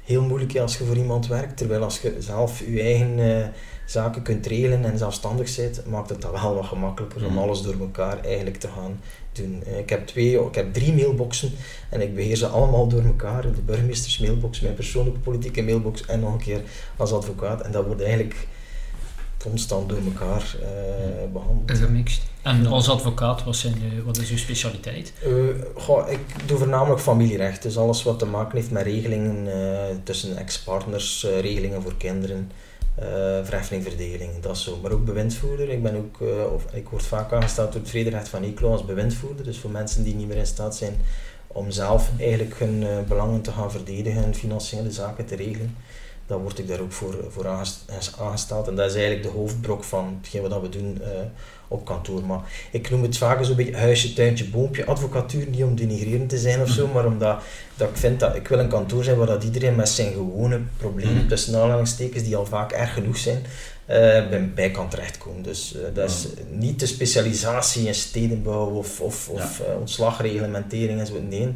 [0.03, 3.45] Heel moeilijk als je voor iemand werkt, terwijl als je zelf je eigen uh,
[3.85, 7.79] zaken kunt regelen en zelfstandig bent, maakt het dat wel wat gemakkelijker om alles door
[7.79, 8.99] elkaar eigenlijk te gaan
[9.31, 9.63] doen.
[9.77, 11.51] Ik heb, twee, ik heb drie mailboxen
[11.89, 13.41] en ik beheer ze allemaal door elkaar.
[13.41, 16.61] De burgemeesters mailbox, mijn persoonlijke politieke mailbox en nog een keer
[16.97, 17.61] als advocaat.
[17.61, 18.47] En dat wordt eigenlijk
[19.37, 21.77] constant door elkaar uh, behandeld.
[21.77, 22.21] Gemixt.
[22.41, 25.13] En als advocaat, wat, zijn de, wat is uw specialiteit?
[25.27, 27.61] Uh, goh, ik doe voornamelijk familierecht.
[27.61, 32.51] Dus alles wat te maken heeft met regelingen uh, tussen ex-partners, regelingen voor kinderen,
[33.43, 33.83] verheffing,
[34.41, 34.79] dat zo.
[34.81, 35.69] Maar ook bewindvoerder.
[35.69, 36.19] Ik, ben ook,
[36.53, 39.45] of, ik word vaak aangesteld door het vrederecht van Eeklo als bewindvoerder.
[39.45, 40.95] Dus voor mensen die niet meer in staat zijn
[41.47, 45.75] om zelf eigenlijk hun belangen te gaan verdedigen en financiële zaken te regelen
[46.27, 47.47] dan word ik daar ook voor, voor
[48.17, 48.67] aangesteld.
[48.67, 51.07] En dat is eigenlijk de hoofdbrok van hetgeen wat we doen uh,
[51.67, 52.25] op kantoor.
[52.25, 52.39] Maar
[52.71, 55.47] ik noem het vaak zo'n beetje huisje, tuintje, boompje, advocatuur.
[55.47, 57.43] Niet om denigrerend te zijn of zo, maar omdat
[57.75, 60.61] dat ik vind dat ik wil een kantoor zijn waar dat iedereen met zijn gewone
[60.77, 61.27] problemen, mm.
[61.27, 63.95] tussen aanhalingstekens, die al vaak erg genoeg zijn, uh,
[64.29, 65.43] bij, bij, kan terechtkomen.
[65.43, 71.21] Dus uh, dat is niet de specialisatie in stedenbouw of, of, of ontslagreglementering en zo.
[71.21, 71.51] Nee,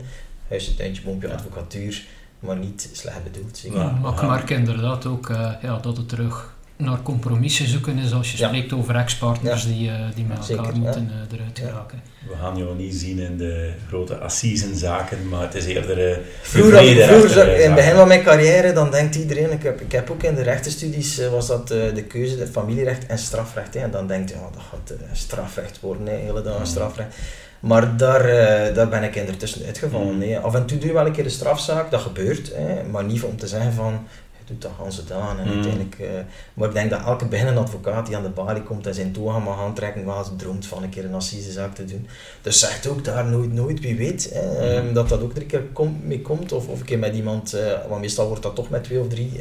[0.47, 2.05] huisje, tuintje, boompje, advocatuur
[2.39, 3.59] maar niet slecht bedoeld.
[3.59, 8.13] Ja, maar ik merk inderdaad ook uh, ja, dat het terug naar compromissen zoeken is
[8.13, 8.47] als je ja.
[8.47, 9.69] spreekt over ex-partners ja.
[9.69, 12.01] die, uh, die met elkaar Zeker, moeten uh, eruit geraken.
[12.27, 17.07] We gaan jou niet zien in de grote assisenzaken, maar het is eerder uh, vroeger,
[17.07, 20.23] vroeger in het begin van mijn carrière, dan denkt iedereen, ik heb, ik heb ook
[20.23, 23.73] in de rechtenstudies, was dat de keuze, de familierecht en strafrecht.
[23.73, 26.65] Hè, en dan denkt je, oh, dat gaat strafrecht worden, hè, hele dag mm.
[26.65, 27.15] strafrecht.
[27.59, 30.13] Maar daar, uh, daar ben ik intussen uitgevallen.
[30.13, 30.17] Mm.
[30.17, 30.39] Nee.
[30.39, 32.51] Af en toe doe je wel een keer de strafzaak, dat gebeurt.
[32.55, 32.83] Hè.
[32.83, 35.39] Maar niet om te zeggen van, je doet dat Hans gedaan.
[35.39, 35.53] En mm.
[35.53, 36.07] uiteindelijk, uh,
[36.53, 39.39] maar ik denk dat elke beginnende advocaat die aan de balie komt en zijn toga
[39.39, 42.07] mag aantrekken, wel eens droomt van een keer een assisezaak te doen.
[42.41, 44.93] Dus zegt ook daar nooit, nooit, wie weet, hè, mm.
[44.93, 45.63] dat dat ook er een keer
[46.03, 46.51] mee komt.
[46.51, 49.07] Of, of een keer met iemand, uh, maar meestal wordt dat toch met twee of
[49.07, 49.31] drie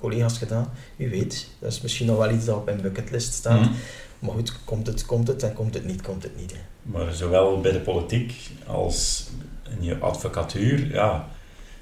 [0.00, 0.70] collega's gedaan.
[0.96, 3.68] Wie weet, dat is misschien nog wel iets dat op mijn bucketlist staat.
[4.26, 6.52] Maar goed, komt het, komt het en komt het niet, komt het niet.
[6.52, 6.58] Hè.
[6.82, 9.28] Maar zowel bij de politiek als
[9.78, 11.28] in je advocatuur, ja,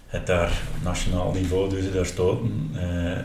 [0.06, 2.70] het daar op nationaal niveau dus daar stoten.
[2.74, 2.82] Uh,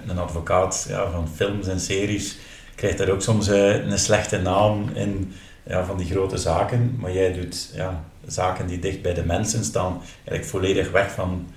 [0.07, 2.37] een advocaat ja, van films en series
[2.75, 6.95] krijgt daar ook soms uh, een slechte naam in ja, van die grote zaken.
[6.99, 11.47] Maar jij doet ja, zaken die dicht bij de mensen staan, eigenlijk volledig weg van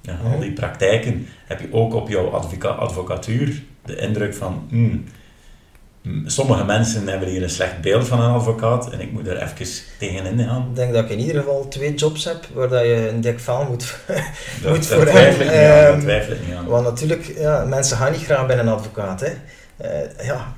[0.00, 1.26] ja, al die praktijken.
[1.46, 5.04] Heb je ook op jouw advoca advocatuur de indruk van, hmm,
[6.26, 9.74] sommige mensen hebben hier een slecht beeld van een advocaat en ik moet er even
[9.98, 10.66] tegenin gaan.
[10.68, 13.40] Ik denk dat ik in ieder geval twee jobs heb waar dat je een dik
[13.40, 13.96] vel moet,
[14.62, 16.66] dat, moet voor aan, dat ehm, twijfel ik niet aan.
[16.66, 19.20] Want natuurlijk, ja, mensen gaan niet graag bij een advocaat.
[19.20, 19.32] Hè.
[19.84, 20.54] Uh, ja,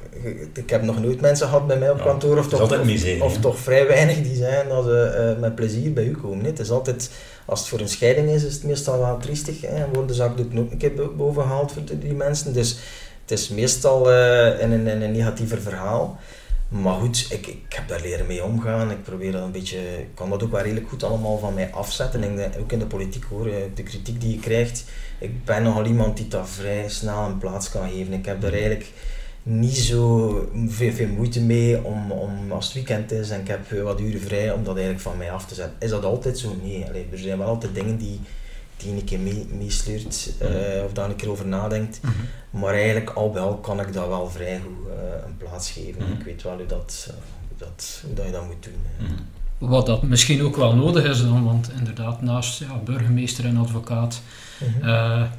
[0.55, 3.59] ik heb nog nooit mensen gehad bij mij op kantoor, of, toch, of, of, toch
[3.59, 6.45] vrij weinig die zijn dat ze uh, met plezier bij u komen.
[6.45, 7.11] Het is altijd,
[7.45, 9.61] als het voor een scheiding is, is het meestal wel triestig.
[9.61, 9.67] Hè.
[9.67, 12.53] En wordt de zakdoek ook een keer boven gehaald voor die mensen.
[12.53, 12.79] Dus
[13.33, 16.19] het is meestal uh, in, een, in een negatiever verhaal.
[16.69, 18.91] Maar goed, ik, ik heb daar leren mee omgaan.
[18.91, 21.71] Ik probeer dat een beetje, ik kan dat ook wel redelijk goed allemaal van mij
[21.73, 22.23] afzetten.
[22.23, 24.85] En ook in de politiek hoor, eh, de kritiek die je krijgt.
[25.19, 28.13] Ik ben nogal iemand die dat vrij snel een plaats kan geven.
[28.13, 28.91] Ik heb daar eigenlijk
[29.43, 30.29] niet zo
[30.67, 34.21] veel, veel moeite mee om, om als het weekend is en ik heb wat uren
[34.21, 35.77] vrij om dat eigenlijk van mij af te zetten.
[35.79, 36.57] Is dat altijd zo?
[36.63, 36.85] Nee.
[36.89, 38.21] Allee, er zijn wel altijd dingen die,
[38.83, 39.19] die een keer
[39.59, 42.01] meesleurt mee uh, of daar een keer over nadenkt.
[42.03, 42.61] Mm -hmm.
[42.61, 46.03] Maar eigenlijk al wel kan ik dat wel vrij goed uh, een plaats geven.
[46.03, 46.19] Mm -hmm.
[46.19, 47.11] Ik weet wel hoe, dat,
[47.57, 48.83] dat, hoe dat je dat moet doen.
[49.01, 49.69] Mm -hmm.
[49.69, 54.23] Wat dat misschien ook wel nodig is dan, want inderdaad naast ja, burgemeester en advocaat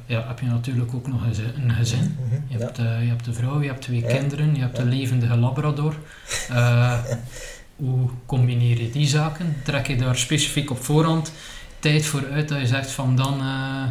[0.06, 2.16] ja, heb je natuurlijk ook nog een gezin.
[2.48, 2.98] Je, hebt, ja.
[2.98, 4.06] je hebt de vrouw, je hebt twee ja.
[4.06, 5.94] kinderen, je hebt een levendige labrador.
[7.76, 9.56] hoe combineer je die zaken?
[9.64, 11.32] Trek je daar specifiek op voorhand
[11.84, 13.40] tijd voor uit dat je zegt van dan.
[13.40, 13.84] Uh,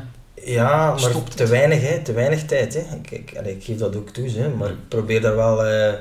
[0.45, 2.73] ja, maar te weinig, hè, te weinig tijd.
[2.73, 2.95] Hè.
[2.95, 5.93] Ik, ik, ik geef dat ook toe, hè, maar ik probeer daar wel uh,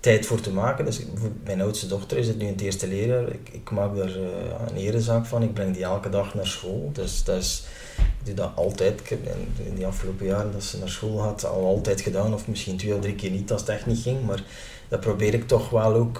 [0.00, 0.84] tijd voor te maken.
[0.84, 1.00] Dus
[1.44, 3.28] mijn oudste dochter is het nu in het eerste leerjaar.
[3.28, 4.24] Ik, ik maak daar uh,
[4.68, 5.42] een erezaak van.
[5.42, 6.90] Ik breng die elke dag naar school.
[6.92, 7.64] Dus dat is,
[7.96, 9.00] ik doe dat altijd.
[9.00, 12.34] Ik heb in, in die afgelopen jaren dat ze naar school had al altijd gedaan.
[12.34, 14.26] Of misschien twee of drie keer niet als het echt niet ging.
[14.26, 14.42] Maar
[14.88, 16.18] dat probeer ik toch wel ook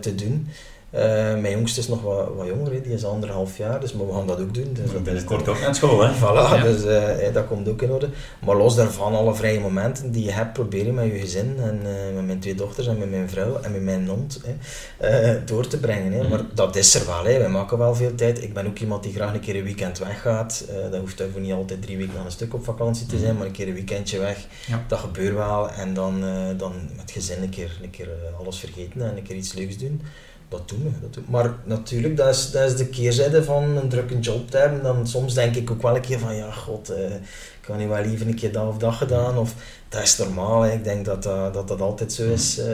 [0.00, 0.48] te doen.
[0.94, 1.02] Eh,
[1.40, 4.26] mijn jongste is nog wat, wat jonger, die is anderhalf jaar, dus maar we gaan
[4.26, 4.68] dat ook doen.
[4.72, 6.14] Dus dat is Binnenkort ook naar school, hè?
[6.14, 6.62] Voilà, Ja.
[6.62, 8.08] dus eh, dat komt ook in orde.
[8.44, 11.80] Maar los daarvan, alle vrije momenten die je hebt, probeer je met je gezin en
[11.84, 14.40] eh, met mijn twee dochters en met mijn vrouw en met mijn hond
[14.98, 16.12] eh, door te brengen.
[16.20, 16.28] Mhm.
[16.28, 17.38] Maar dat is er wel, hè.
[17.38, 18.42] wij maken wel veel tijd.
[18.42, 20.64] Ik ben ook iemand die graag een keer een weekend weggaat.
[20.68, 23.36] Eh dat hoeft daarvoor niet altijd drie weken aan een stuk op vakantie te zijn,
[23.36, 24.46] maar een keer een weekendje weg.
[24.66, 24.84] Ja.
[24.88, 25.70] Dat gebeurt wel.
[25.70, 29.22] En dan, eh, dan met gezin een keer, een keer eh, alles vergeten en een
[29.22, 30.02] keer iets leuks doen.
[30.48, 30.90] Dat doen we.
[31.00, 31.30] Dat doen we.
[31.30, 34.82] Maar natuurlijk, dat is, dat is de keerzijde van een drukke job te hebben.
[34.82, 37.04] Dan soms denk ik ook wel een keer van, ja god, eh,
[37.60, 39.38] ik had niet wel liever een keer dat of dat gedaan.
[39.38, 39.54] Of,
[39.88, 40.72] dat is normaal, hè.
[40.72, 42.58] ik denk dat dat, dat, dat altijd zo is.
[42.58, 42.66] eh,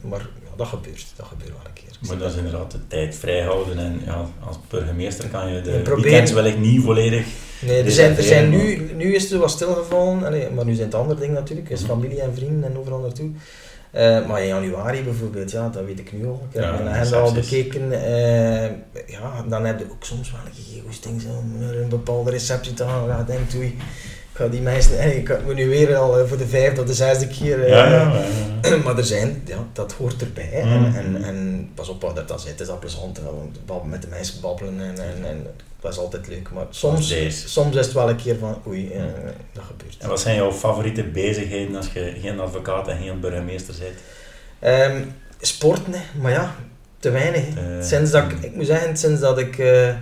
[0.00, 2.08] maar ja, dat gebeurt, dat gebeurt wel een keer.
[2.08, 6.32] Maar dat is inderdaad de tijd vrijhouden en ja, als burgemeester kan je de weekends
[6.32, 7.26] wellicht niet volledig...
[7.66, 10.86] Nee, er zijn, er zijn nu, nu is het wat stilgevallen, Allee, maar nu zijn
[10.86, 11.90] het andere dingen natuurlijk, is Mhm.
[11.90, 13.30] familie en vrienden en overal naartoe.
[13.90, 16.42] Eh, maar in januari bijvoorbeeld, ja, dat weet ik nu al.
[16.48, 17.92] Ik heb Ja, mijn agenda al bekeken.
[17.92, 18.70] eh,
[19.06, 22.84] ja, dan heb je ook soms wel een gegoesting om naar een bepaalde receptie te
[22.84, 23.06] gaan.
[23.06, 26.46] Ja, denk, oei, ik ga die mensen, eh, ik moet nu weer al voor de
[26.46, 27.68] vijfde of de zesde keer.
[27.68, 30.62] Ja, ja, maar er zijn, ja, dat hoort erbij.
[30.64, 30.84] Mhm.
[30.84, 33.20] En, en, en pas op wat dat dan zit, het is dat plezant.
[33.84, 35.46] met de mensen babbelen en, en, en
[35.80, 36.50] dat is altijd leuk.
[36.50, 37.14] Maar soms,
[37.52, 39.02] soms is het wel een keer van oei, eh,
[39.52, 39.96] dat gebeurt.
[39.98, 43.98] En wat zijn jouw favoriete bezigheden als je geen advocaat en geen burgemeester bent?
[44.58, 45.02] Ehm,
[45.40, 46.54] sporten, maar ja,
[46.98, 47.44] te weinig.
[47.80, 49.94] sinds dat ik, ik moet zeggen, sinds dat ik, eh,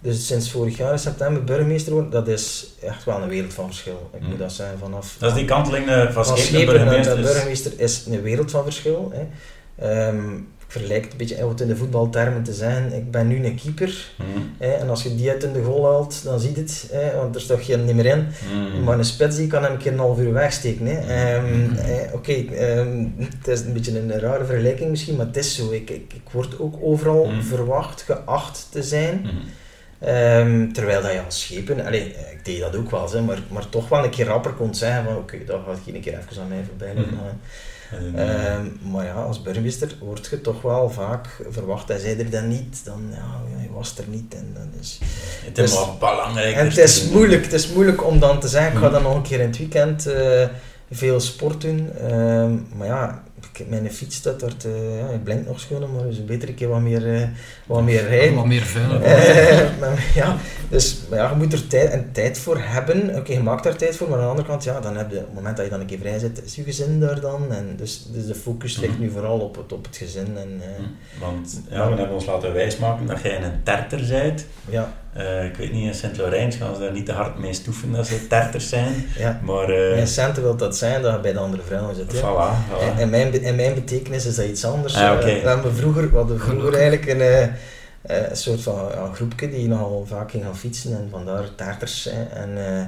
[0.00, 3.66] dus sinds vorig jaar in september burgemeester word, dat is echt wel een wereld van
[3.66, 4.10] verschil.
[4.14, 4.28] Ik Mm.
[4.28, 5.16] moet dat zeggen, vanaf...
[5.18, 7.20] Dat is die kanteling eh, van van schepen burgemeester.
[7.20, 9.12] burgemeester is een wereld van verschil.
[9.14, 9.26] Hè.
[9.78, 10.18] Ehm,
[10.66, 12.92] vergelijk het een beetje wat in de voetbaltermen te zeggen.
[12.92, 14.10] Ik ben nu een keeper.
[14.58, 16.88] Hè, en als je die uit in de goal haalt, dan zie je het.
[16.92, 18.26] Hè, want er staat geen niet meer in.
[18.52, 18.84] Mhm.
[18.84, 20.86] Maar een spits die kan hem een keer een half uur wegsteken.
[20.86, 20.98] Hè.
[20.98, 25.54] Ehm, eh, Oké, ehm, het is een beetje een rare vergelijking misschien, maar het is
[25.54, 25.70] zo.
[25.70, 29.26] Ik, ik, ik word ook overal verwacht, geacht te zijn.
[29.98, 33.68] Ehm, terwijl dat je als schepen, allee, ik deed dat ook wel, hè, maar, maar
[33.68, 36.48] toch wel een keer rapper kon zeggen van oké, dat gaat geen keer even aan
[36.48, 37.40] mij voorbij lopen.
[38.14, 41.88] Eh, Ehm, maar ja, als burgemeester word je toch wel vaak verwacht.
[41.88, 44.34] Hij zei er dan niet, dan ja, hij was er niet.
[44.34, 44.98] En dan is...
[45.44, 46.56] het is dus- wel belangrijk.
[46.56, 48.92] En het is moeilijk, het is moeilijk om dan te zeggen, ik ga Mhm.
[48.92, 50.44] dan nog een keer in het weekend eh,
[50.90, 51.90] veel sport doen.
[52.00, 53.22] Ehm, maar ja,
[53.58, 56.54] ik, mijn fiets staat daar te, ja, hij blinkt nog schoon, maar is beter een
[56.54, 57.28] keer wat meer, eh,
[57.66, 58.34] wat meer rijden.
[58.34, 59.00] Wat meer vuil.
[59.02, 60.36] Eh, maar ja,
[60.68, 63.16] dus maar ja, je moet er tijd, en tijd voor hebben.
[63.16, 65.16] Oké, je maakt daar tijd voor, maar aan de andere kant, ja, dan heb je,
[65.18, 67.52] op het moment dat je dan een keer vrij zit, is je gezin daar dan.
[67.52, 69.02] En dus, dus de focus ligt Mhm.
[69.02, 70.26] nu vooral op het, op het gezin.
[70.36, 70.88] En, eh, Mhm.
[71.20, 74.46] Want ja, we hebben ons laten wijsmaken dat jij een terter bent.
[74.68, 77.92] ja, Eh, ik weet niet, in Sint-Laurens gaan ze daar niet te hard mee stoeven
[77.92, 79.06] dat ze terters zijn.
[79.18, 79.40] ja.
[79.42, 82.12] Maar eh In centen wil dat zijn dat je bij de andere vrouwen zit.
[82.12, 82.18] hè.
[82.18, 82.92] voilà, voilà.
[82.94, 84.94] In, in mijn, in mijn betekenis is dat iets anders.
[84.96, 85.28] Ah.
[85.42, 87.42] Eh, we vroeger, we hadden vroeger eigenlijk een, eh,
[88.06, 92.04] eh, soort van ja, groepje die nogal vaak ging gaan fietsen en vandaar taarters.
[92.10, 92.40] Hè.
[92.42, 92.84] En, eh,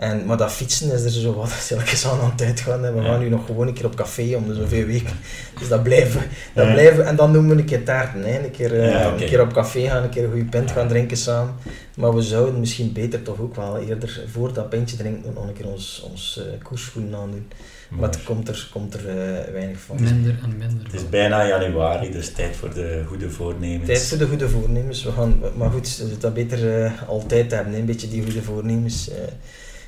[0.00, 2.84] en, maar dat fietsen is er zo wat stilletjes aan aan het uitgaan.
[2.84, 3.08] En we Ja.
[3.08, 5.16] gaan nu nog gewoon een keer op café om de zoveel weken.
[5.58, 6.20] Dus dat blijven,
[6.54, 6.72] dat Ja.
[6.72, 7.06] blijven.
[7.06, 8.22] En dan noemen we een keer taarten.
[8.24, 8.38] Hè.
[8.44, 11.16] Een, keer, eh, een keer op café gaan, een keer een goede pint gaan drinken
[11.16, 11.54] samen.
[11.96, 15.52] Maar we zouden misschien beter toch ook wel eerder voor dat pintje drinken nog een
[15.52, 17.48] keer ons, ons eh koersschoenen aandoen.
[17.88, 19.96] Maar het komt er, komt er eh, weinig van.
[20.00, 20.84] Minder en minder.
[20.84, 23.86] Het is bijna januari, dus tijd voor de goede voornemens.
[23.86, 25.04] Tijd voor de goede voornemens.
[25.04, 29.10] We gaan, maar goed, dat beter altijd hebben, hè, een beetje die goede voornemens.
[29.10, 29.16] eh.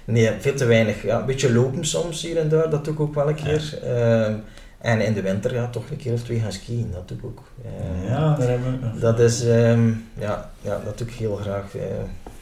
[0.04, 1.02] Nee, veel te weinig.
[1.02, 3.78] Ja, een beetje lopen soms hier en daar, dat doe ik ook wel een keer.
[3.84, 4.34] Ehm,
[4.78, 7.24] en in de winter ja, toch een keer of twee gaan skiën, dat doe ik
[7.24, 7.42] ook.
[7.64, 8.98] Eh, Ja, daar hebben we...
[9.00, 9.88] Dat is, ehm,
[10.18, 11.74] ja, ja, dat doe ik heel graag.
[11.76, 11.82] eh.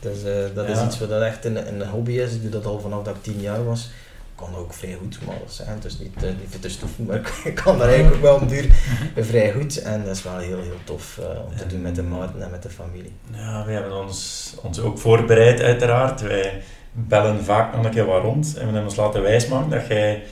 [0.01, 0.85] dus, eh, dat is Ja.
[0.87, 2.33] iets wat echt een, een hobby is.
[2.35, 3.91] Ik doe dat al vanaf dat ik tien jaar was.
[4.31, 7.31] Ik kan ook vrij goed, maar dat zijn dus niet, eh, niet te stoeven, maar
[7.45, 8.67] ik kan dat eigenlijk ook wel om duur
[9.31, 9.83] vrij goed.
[9.83, 12.51] En dat is wel heel, heel tof eh, om te doen met de maten en
[12.51, 13.13] met de familie.
[13.33, 16.21] Ja, we hebben ons, ons ook voorbereid uiteraard.
[16.21, 19.87] Wij bellen vaak nog een keer wat rond en we hebben ons laten wijsmaken dat
[19.87, 20.23] jij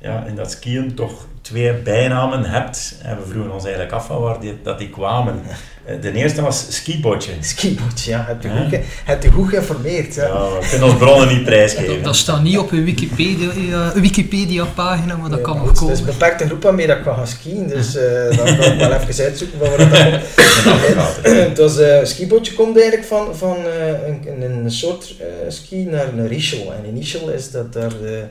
[0.00, 2.94] ja, in dat skiën toch twee bijnamen hebt.
[3.02, 5.40] En we vroegen ons eigenlijk af van waar die, dat die kwamen.
[5.84, 7.30] Eh, De eerste was skibotje.
[7.40, 8.62] Skibootje, ja, heb je, Ja.
[8.68, 10.14] goed, heb je goed geïnformeerd.
[10.14, 10.24] Ja.
[10.26, 12.02] Ja, we kunnen ons bronnen niet Dat, prijsgeven.
[12.02, 15.88] dat staat niet op uw Wikipedia, eh, Wikipedia-pagina, maar dat Nee, kan nog goed, Het
[15.88, 15.98] is komen.
[16.12, 18.92] een beperkte groep waarmee dat ik kan gaan skiën, dus eh dan kan ik wel
[18.92, 21.26] even uitzoeken waar dat komt.
[21.48, 25.26] het was, eh, een skibootje komt eigenlijk van, van eh, een, een, een soort eh,
[25.48, 26.72] ski naar een Richel.
[26.72, 28.24] En in Richel is dat daar de,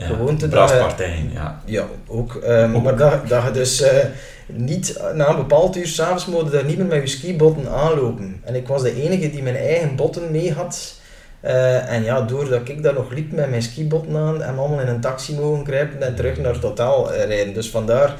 [0.00, 1.60] Ja, gewoonte dat Braspartijen, ja.
[1.64, 2.34] ja, ook.
[2.34, 2.82] ehm, Ook.
[2.82, 4.04] Maar dat, dat je dus eh,
[4.46, 8.40] niet, na een bepaald uur s'avonds mogen daar niet meer met je skibotten aanlopen.
[8.44, 10.98] En ik was de enige die mijn eigen botten mee had.
[11.40, 14.88] Eh, en ja, doordat ik daar nog liep met mijn skibotten aan, en allemaal in
[14.88, 17.54] een taxi mogen kruipen en terug naar Totaal eh, rijden.
[17.54, 18.16] Dus vandaar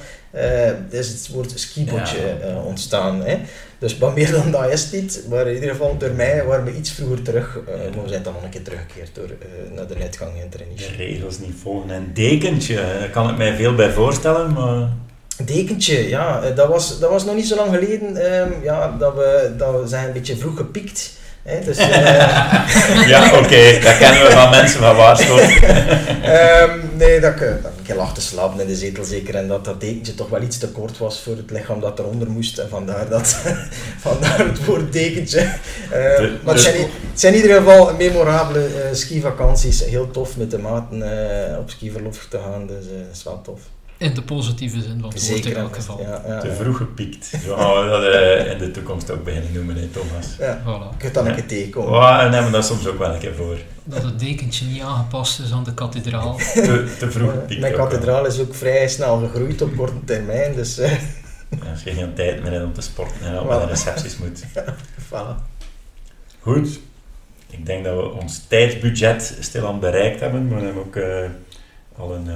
[0.91, 2.61] is het woord skibotje ja.
[2.61, 3.23] ontstaan.
[3.23, 3.39] Hè.
[3.79, 6.65] Dus wat meer dan dat is het niet, maar in ieder geval door mij waren
[6.65, 7.59] we iets vroeger terug,
[7.95, 9.29] maar we zijn dan nog een keer teruggekeerd door,
[9.75, 11.91] naar de uitgang in De regels niet volgen.
[11.91, 14.89] En dekentje, daar kan ik mij veel bij voorstellen, maar...
[15.45, 19.55] Dekentje, ja, dat was, dat was nog niet zo lang geleden um, ja, dat, we,
[19.57, 21.19] dat we zijn een beetje vroeg gepikt.
[21.43, 21.89] Dus, uh,
[23.13, 23.81] ja, oké, okay.
[23.81, 25.63] dat kennen we van mensen van waarschuwing.
[26.63, 29.65] um, nee, dat ik, dat ik lag te slapen in de zetel zeker en dat
[29.65, 32.69] dat dekentje toch wel iets te kort was voor het lichaam dat eronder moest en
[32.69, 33.37] vandaar, dat,
[34.07, 35.41] vandaar het woord dekentje.
[35.41, 40.37] Uh, de, maar het zijn, het zijn, in ieder geval memorabele uh, skivakanties, heel tof
[40.37, 43.61] met de maten op skiverlof te gaan, dus dat is wel tof.
[44.01, 46.01] In de positieve zin van het woord in elk geval.
[46.01, 47.25] Ja, ja, Te vroeg gepiekt.
[47.45, 50.37] Zo gaan we dat uh, in de toekomst ook beginnen noemen, hè, Thomas.
[50.39, 50.91] Ja, voilà.
[50.91, 51.93] Je kunt dan een keer tegenkomen.
[51.93, 53.57] Ja, en nemen dat soms ook wel een keer voor.
[53.85, 56.37] Dat het dekentje niet aangepast is aan de kathedraal.
[56.55, 57.61] te, te vroeg gepiekt.
[57.61, 60.79] Mijn kathedraal is ook vrij snel gegroeid op korte termijn, dus...
[60.79, 60.93] Uh.
[61.71, 63.61] als je geen tijd meer hebt om te sporten en op voilà.
[63.61, 64.45] de recepties moet.
[65.11, 65.35] voilà.
[66.41, 66.81] Goed.
[67.51, 71.29] Ik denk dat we ons tijdsbudget stilaan bereikt hebben, maar we hebben ook uh,
[71.97, 72.29] al een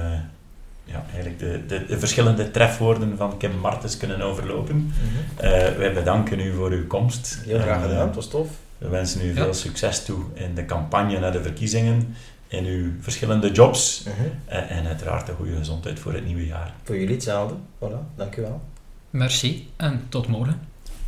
[0.85, 4.75] ja, eigenlijk de, de, de, verschillende trefwoorden van Kim Martens kunnen overlopen.
[4.75, 5.45] Mm -hmm.
[5.45, 7.39] uh, wij bedanken u voor uw komst.
[7.45, 8.47] Heel graag gedaan, uh, het was tof.
[8.77, 9.33] We wensen u ja.
[9.33, 12.15] veel succes toe in de campagne naar de verkiezingen,
[12.47, 14.25] in uw verschillende jobs mm -hmm.
[14.49, 16.73] uh, en uiteraard een goede gezondheid voor het nieuwe jaar.
[16.83, 17.55] Voor jullie hetzelfde.
[17.79, 18.61] Voilà, dank u wel.
[19.09, 20.59] Merci en tot morgen.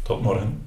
[0.02, 0.67] Tot morgen.